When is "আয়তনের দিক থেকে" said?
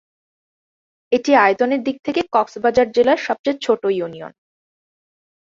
1.37-2.21